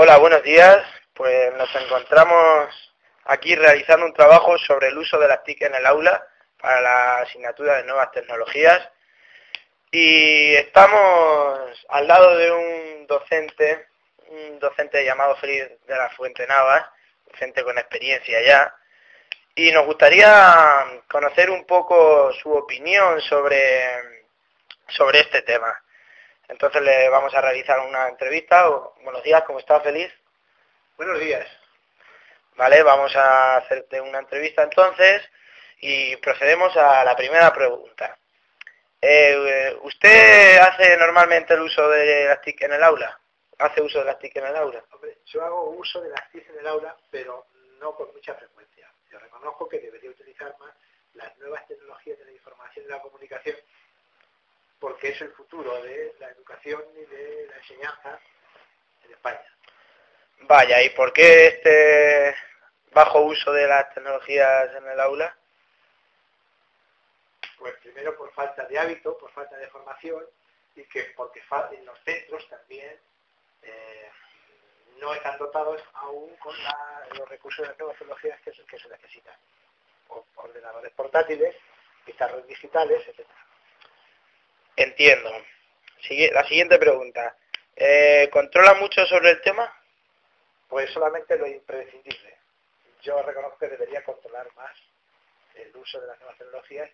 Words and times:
Hola, 0.00 0.16
buenos 0.18 0.44
días. 0.44 0.78
Pues 1.12 1.52
nos 1.54 1.74
encontramos 1.74 2.94
aquí 3.24 3.56
realizando 3.56 4.06
un 4.06 4.14
trabajo 4.14 4.56
sobre 4.58 4.86
el 4.86 4.96
uso 4.96 5.18
de 5.18 5.26
las 5.26 5.42
TIC 5.42 5.62
en 5.62 5.74
el 5.74 5.84
aula 5.86 6.24
para 6.56 6.80
la 6.80 7.16
asignatura 7.16 7.78
de 7.78 7.82
nuevas 7.82 8.12
tecnologías 8.12 8.80
y 9.90 10.54
estamos 10.54 11.84
al 11.88 12.06
lado 12.06 12.36
de 12.36 12.52
un 12.52 13.06
docente, 13.08 13.88
un 14.28 14.60
docente 14.60 15.04
llamado 15.04 15.34
Feliz 15.34 15.64
de 15.88 15.96
la 15.96 16.10
Fuente 16.10 16.46
Navas, 16.46 16.84
docente 17.32 17.64
con 17.64 17.76
experiencia 17.76 18.40
ya, 18.40 18.76
y 19.56 19.72
nos 19.72 19.84
gustaría 19.84 21.02
conocer 21.10 21.50
un 21.50 21.64
poco 21.66 22.32
su 22.34 22.52
opinión 22.52 23.20
sobre, 23.22 23.84
sobre 24.86 25.22
este 25.22 25.42
tema. 25.42 25.76
Entonces 26.48 26.80
le 26.82 27.08
vamos 27.10 27.34
a 27.34 27.40
realizar 27.42 27.78
una 27.80 28.08
entrevista. 28.08 28.68
Buenos 29.02 29.22
días, 29.22 29.42
¿cómo 29.42 29.58
está 29.58 29.80
Feliz? 29.80 30.10
Buenos 30.96 31.20
días. 31.20 31.46
Vale, 32.56 32.82
vamos 32.82 33.14
a 33.14 33.58
hacerte 33.58 34.00
una 34.00 34.18
entrevista 34.18 34.62
entonces 34.62 35.22
y 35.80 36.16
procedemos 36.16 36.74
a 36.76 37.04
la 37.04 37.14
primera 37.14 37.52
pregunta. 37.52 38.18
Eh, 39.00 39.76
¿Usted 39.82 40.58
hace 40.58 40.96
normalmente 40.96 41.54
el 41.54 41.60
uso 41.60 41.88
de 41.88 42.24
las 42.28 42.40
TIC 42.40 42.62
en 42.62 42.72
el 42.72 42.82
aula? 42.82 43.20
¿Hace 43.58 43.82
uso 43.82 44.00
de 44.00 44.06
las 44.06 44.18
TIC 44.18 44.36
en 44.36 44.46
el 44.46 44.56
aula? 44.56 44.82
Hombre, 44.90 45.18
yo 45.26 45.44
hago 45.44 45.70
uso 45.70 46.00
de 46.00 46.08
las 46.08 46.30
TIC 46.30 46.48
en 46.48 46.58
el 46.60 46.66
aula, 46.66 46.96
pero 47.10 47.46
no 47.78 47.94
con 47.94 48.12
mucha 48.12 48.34
frecuencia. 48.34 48.90
Yo 49.12 49.18
reconozco 49.18 49.68
que 49.68 49.80
debería 49.80 50.10
utilizar 50.10 50.56
más 50.58 50.74
las 51.14 51.36
nuevas 51.38 51.66
tecnologías 51.68 52.18
de 52.18 52.24
la 52.24 52.32
información 52.32 52.86
y 52.86 52.88
la 52.88 53.02
comunicación, 53.02 53.56
porque 54.98 55.14
es 55.14 55.20
el 55.20 55.30
futuro 55.30 55.80
de 55.80 56.12
la 56.18 56.28
educación 56.30 56.82
y 56.96 57.04
de 57.04 57.46
la 57.46 57.56
enseñanza 57.58 58.18
en 59.04 59.12
España. 59.12 59.56
Vaya, 60.40 60.82
¿y 60.82 60.90
por 60.90 61.12
qué 61.12 61.46
este 61.46 62.34
bajo 62.90 63.20
uso 63.20 63.52
de 63.52 63.68
las 63.68 63.94
tecnologías 63.94 64.74
en 64.74 64.88
el 64.88 64.98
aula? 64.98 65.36
Pues 67.58 67.74
primero 67.76 68.16
por 68.16 68.32
falta 68.32 68.64
de 68.64 68.76
hábito, 68.76 69.16
por 69.18 69.30
falta 69.30 69.56
de 69.56 69.68
formación 69.68 70.26
y 70.74 70.82
que 70.86 71.12
porque 71.16 71.42
en 71.70 71.86
los 71.86 71.98
centros 72.04 72.48
también 72.48 72.98
eh, 73.62 74.10
no 74.96 75.14
están 75.14 75.38
dotados 75.38 75.80
aún 75.94 76.34
con 76.38 76.56
los 77.16 77.28
recursos 77.28 77.62
de 77.62 77.68
las 77.68 77.78
nuevas 77.78 77.98
tecnologías 77.98 78.40
que, 78.40 78.52
se 78.52 78.88
necesitan. 78.88 79.36
ordenadores 80.34 80.92
portátiles, 80.94 81.54
pizarros 82.04 82.44
digitales, 82.48 83.06
etc. 83.06 83.28
Entiendo. 84.78 85.32
La 86.32 86.44
siguiente 86.46 86.78
pregunta. 86.78 87.36
Eh, 87.74 88.28
¿Controla 88.32 88.74
mucho 88.74 89.04
sobre 89.06 89.30
el 89.30 89.40
tema? 89.40 89.68
Pues 90.68 90.88
solamente 90.92 91.36
lo 91.36 91.48
imprescindible. 91.48 92.36
Yo 93.02 93.20
reconozco 93.22 93.58
que 93.58 93.68
debería 93.68 94.04
controlar 94.04 94.46
más 94.54 94.70
el 95.56 95.76
uso 95.76 96.00
de 96.00 96.06
las 96.06 96.18
nuevas 96.20 96.38
tecnologías 96.38 96.90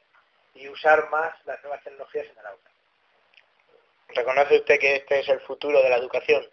y 0.54 0.66
usar 0.66 1.10
más 1.10 1.34
las 1.44 1.62
nuevas 1.62 1.84
tecnologías 1.84 2.25
en 2.25 2.38
el 2.38 2.47
aula. 2.47 2.70
¿Reconoce 4.09 4.56
usted 4.60 4.78
que 4.78 4.97
este 4.97 5.20
es 5.20 5.28
el 5.28 5.41
futuro 5.41 5.82
de 5.82 5.91
la 5.91 5.97
educación? 5.97 6.48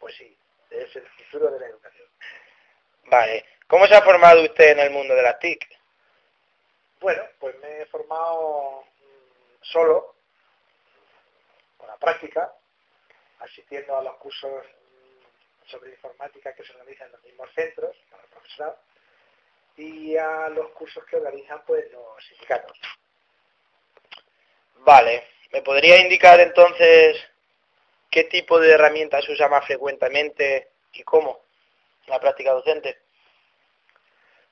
Pues 0.00 0.16
sí, 0.16 0.36
es 0.70 0.96
el 0.96 1.06
futuro 1.06 1.48
de 1.48 1.60
la 1.60 1.66
educación. 1.66 2.08
Vale. 3.04 3.44
¿Cómo 3.68 3.86
se 3.86 3.94
ha 3.94 4.02
formado 4.02 4.42
usted 4.42 4.72
en 4.72 4.80
el 4.80 4.90
mundo 4.90 5.14
de 5.14 5.22
las 5.22 5.38
TIC? 5.38 5.64
Bueno, 6.98 7.22
pues 7.38 7.56
me 7.60 7.82
he 7.82 7.86
formado 7.86 8.89
solo, 9.60 10.16
con 11.76 11.88
la 11.88 11.96
práctica, 11.96 12.52
asistiendo 13.40 13.96
a 13.96 14.02
los 14.02 14.16
cursos 14.16 14.66
sobre 15.66 15.90
informática 15.90 16.54
que 16.54 16.64
se 16.64 16.72
organizan 16.72 17.06
en 17.06 17.12
los 17.12 17.22
mismos 17.22 17.50
centros 17.54 17.96
para 18.10 18.22
el 18.24 18.28
profesorado 18.30 18.78
y 19.76 20.16
a 20.16 20.48
los 20.48 20.70
cursos 20.72 21.04
que 21.06 21.16
organizan 21.16 21.62
pues 21.64 21.90
los 21.92 22.24
sindicatos. 22.26 22.78
Vale, 24.78 25.28
¿me 25.52 25.62
podría 25.62 25.98
indicar 25.98 26.40
entonces 26.40 27.16
qué 28.10 28.24
tipo 28.24 28.58
de 28.58 28.72
herramientas 28.72 29.28
usa 29.28 29.48
más 29.48 29.64
frecuentemente 29.66 30.70
y 30.92 31.02
cómo 31.02 31.40
en 32.06 32.10
la 32.10 32.20
práctica 32.20 32.52
docente? 32.52 32.98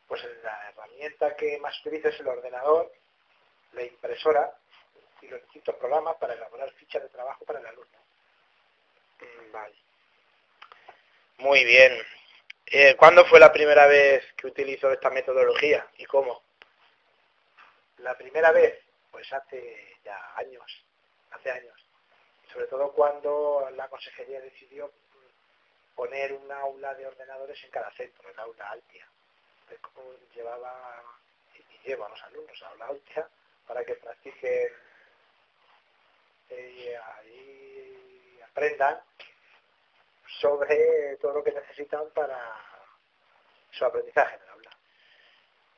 Pues 0.06 0.22
la 0.42 0.68
herramienta 0.68 1.36
que 1.36 1.58
más 1.58 1.78
utilizo 1.80 2.08
es 2.08 2.20
el 2.20 2.28
ordenador, 2.28 2.92
la 3.72 3.82
impresora 3.82 4.56
y 5.22 5.28
los 5.28 5.42
distintos 5.42 5.74
programas 5.76 6.16
para 6.16 6.34
elaborar 6.34 6.70
fichas 6.72 7.02
de 7.02 7.08
trabajo 7.08 7.44
para 7.44 7.60
el 7.60 7.66
alumno. 7.66 7.98
Mm, 9.20 9.52
vale. 9.52 9.74
Muy 11.38 11.64
bien. 11.64 11.98
Eh, 12.66 12.96
¿Cuándo 12.96 13.24
fue 13.24 13.40
la 13.40 13.52
primera 13.52 13.86
vez 13.86 14.22
que 14.36 14.46
utilizó 14.46 14.92
esta 14.92 15.10
metodología 15.10 15.86
y 15.96 16.04
cómo? 16.04 16.42
La 17.98 18.16
primera 18.16 18.52
vez, 18.52 18.78
pues 19.10 19.32
hace 19.32 19.96
ya 20.04 20.34
años, 20.36 20.84
hace 21.30 21.50
años. 21.50 21.74
Sobre 22.52 22.66
todo 22.66 22.92
cuando 22.92 23.68
la 23.74 23.88
consejería 23.88 24.40
decidió 24.40 24.92
poner 25.94 26.32
un 26.32 26.50
aula 26.52 26.94
de 26.94 27.06
ordenadores 27.06 27.62
en 27.64 27.70
cada 27.70 27.90
centro, 27.92 28.28
el 28.28 28.38
aula 28.38 28.70
Altia. 28.70 29.08
llevaba 30.34 31.02
y 31.54 31.88
lleva 31.88 32.06
a 32.06 32.10
los 32.10 32.22
alumnos 32.24 32.62
a 32.62 32.68
aula 32.68 32.86
Altia 32.86 33.28
para 33.66 33.84
que 33.84 33.94
practiquen 33.94 34.72
eh, 36.50 36.98
y 37.26 38.40
aprendan 38.42 39.00
sobre 40.40 41.16
todo 41.20 41.34
lo 41.34 41.44
que 41.44 41.52
necesitan 41.52 42.10
para 42.14 42.38
su 43.70 43.84
aprendizaje 43.84 44.36
en 44.36 44.42
el 44.42 44.48
aula. 44.50 44.70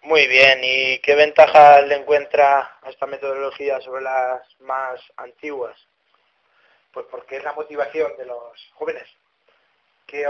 Muy 0.02 0.26
bien, 0.26 0.60
¿y 0.62 0.98
qué 1.00 1.14
ventajas 1.14 1.86
le 1.86 1.96
encuentra 1.96 2.78
a 2.82 2.90
esta 2.90 3.06
metodología 3.06 3.80
sobre 3.80 4.02
las 4.02 4.60
más 4.60 5.00
antiguas? 5.16 5.76
Pues 6.92 7.06
porque 7.10 7.36
es 7.36 7.44
la 7.44 7.52
motivación 7.52 8.16
de 8.16 8.26
los 8.26 8.70
jóvenes. 8.74 9.08
¿Qué, 10.06 10.24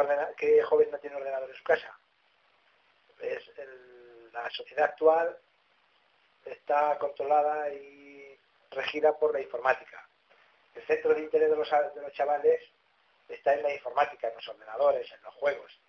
joven 0.65 0.91
no 0.91 0.99
tiene 0.99 1.17
ordenador 1.17 1.49
en 1.49 1.57
su 1.57 1.65
casa? 1.65 1.99
Es 3.21 3.51
la 4.33 4.51
sociedad 4.51 4.85
actual 4.85 5.39
está 6.45 6.97
controlada 6.99 7.73
y 7.73 8.39
regida 8.71 9.17
por 9.19 9.33
la 9.33 9.41
informática. 9.41 10.07
El 10.75 10.87
centro 10.87 11.15
de 11.15 11.21
interés 11.21 11.51
de 11.51 11.57
los, 11.57 11.69
chavales 12.13 12.61
está 13.29 13.55
en 13.55 13.63
la 13.63 13.73
informática, 13.73 14.29
en 14.29 14.35
los 14.35 14.49
ordenadores, 14.49 15.11
en 15.13 15.23
los 15.23 15.35
juegos. 15.35 15.81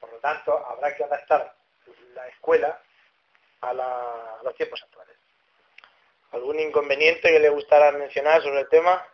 Por 0.00 0.12
lo 0.12 0.18
tanto, 0.18 0.56
habrá 0.66 0.94
que 0.94 1.04
adaptar 1.04 1.54
la 2.14 2.28
escuela 2.28 2.80
a, 3.60 4.40
los 4.42 4.54
tiempos 4.54 4.82
actuales. 4.82 5.16
¿Algún 6.32 6.60
inconveniente 6.60 7.28
que 7.30 7.40
le 7.40 7.48
gustara 7.48 7.90
mencionar 7.92 8.42
sobre 8.42 8.60
el 8.60 8.68
tema? 8.68 9.06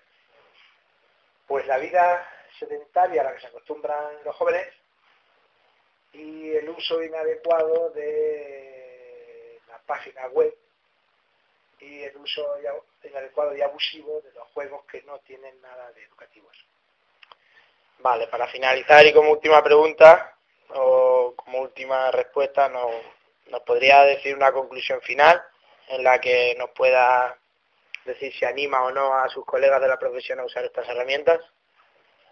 Pues 1.46 1.66
la 1.66 1.78
vida 1.78 2.28
sedentaria 2.58 3.22
a 3.22 3.24
la 3.24 3.34
que 3.34 3.40
se 3.40 3.46
acostumbran 3.46 4.24
los 4.24 4.34
jóvenes 4.36 4.68
y 6.12 6.52
el 6.52 6.68
uso 6.68 7.02
inadecuado 7.02 7.90
de 7.90 9.60
la 9.68 9.78
página 9.80 10.26
web 10.28 10.54
y 11.80 12.02
el 12.02 12.16
uso 12.16 12.46
inadecuado 13.02 13.56
y 13.56 13.62
abusivo 13.62 14.20
de 14.22 14.32
los 14.32 14.46
juegos 14.48 14.84
que 14.86 15.02
no 15.02 15.18
tienen 15.20 15.60
nada 15.60 15.92
de 15.92 16.04
educativos. 16.04 16.56
Vale, 17.98 18.26
para 18.28 18.46
finalizar 18.48 19.06
y 19.06 19.12
como 19.12 19.30
última 19.30 19.62
pregunta, 19.62 20.36
o 20.70 21.34
como 21.36 21.60
última 21.60 22.10
respuesta, 22.10 22.68
¿nos, 22.68 22.90
¿nos 23.46 23.60
podría 23.62 24.02
decir 24.02 24.36
una 24.36 24.52
conclusión 24.52 25.00
final 25.02 25.42
en 25.88 26.02
la 26.02 26.20
que 26.20 26.54
nos 26.58 26.70
pueda 26.70 27.38
decir 28.04 28.32
si 28.34 28.44
anima 28.44 28.82
o 28.84 28.90
no 28.90 29.14
a 29.14 29.28
sus 29.28 29.44
colegas 29.44 29.80
de 29.80 29.88
la 29.88 29.98
profesión 29.98 30.40
a 30.40 30.44
usar 30.44 30.64
estas 30.64 30.88
herramientas? 30.88 31.40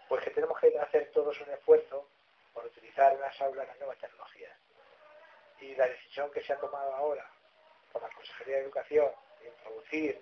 Pues 0.07 0.23
que 0.23 0.31
tenemos 0.31 0.59
que 0.59 0.77
hacer 0.77 1.11
todos 1.13 1.39
un 1.41 1.49
esfuerzo 1.49 2.07
por 2.53 2.65
utilizar 2.65 3.13
en 3.13 3.21
las 3.21 3.39
aulas 3.41 3.67
las 3.67 3.77
nuevas 3.79 3.97
tecnologías. 3.97 4.51
Y 5.61 5.75
la 5.75 5.87
decisión 5.87 6.29
que 6.31 6.43
se 6.43 6.53
ha 6.53 6.57
tomado 6.57 6.93
ahora 6.93 7.25
por 7.91 8.01
la 8.01 8.09
Consejería 8.09 8.57
de 8.57 8.63
Educación 8.63 9.09
introducir 9.47 10.21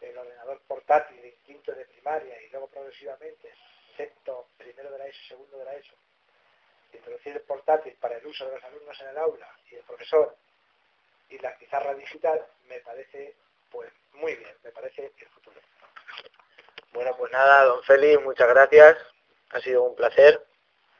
el 0.00 0.18
ordenador 0.18 0.60
portátil 0.66 1.20
de 1.22 1.34
quinto 1.46 1.72
de 1.72 1.84
primaria 1.86 2.40
y 2.42 2.50
luego 2.50 2.68
progresivamente 2.68 3.52
sexto 3.96 4.48
introducir 7.06 7.36
el 7.36 7.42
portátil 7.42 7.94
para 8.00 8.16
el 8.16 8.26
uso 8.26 8.46
de 8.46 8.52
los 8.52 8.64
alumnos 8.64 9.00
en 9.00 9.08
el 9.08 9.18
aula 9.18 9.48
y 9.70 9.76
el 9.76 9.82
profesor 9.82 10.36
y 11.28 11.38
la 11.38 11.56
pizarra 11.56 11.94
digital 11.94 12.44
me 12.68 12.80
parece 12.80 13.36
pues 13.70 13.92
muy 14.14 14.34
bien, 14.34 14.54
me 14.62 14.70
parece 14.70 15.12
el 15.16 15.28
futuro. 15.28 15.60
Bueno, 16.92 17.16
pues 17.16 17.30
nada, 17.32 17.64
don 17.64 17.82
Félix, 17.82 18.22
muchas 18.22 18.48
gracias. 18.48 18.96
Ha 19.50 19.60
sido 19.60 19.82
un 19.82 19.94
placer. 19.94 20.44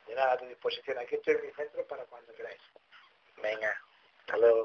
De 0.05 0.15
nada 0.15 0.33
a 0.33 0.37
tu 0.37 0.45
disposición. 0.45 0.97
Aquí 0.99 1.15
estoy 1.15 1.35
en 1.35 1.45
mi 1.47 1.51
centro 1.53 1.85
para 1.87 2.05
cuando 2.05 2.33
queráis. 2.33 2.61
Venga, 3.41 3.75
hasta 4.19 4.37
luego. 4.37 4.63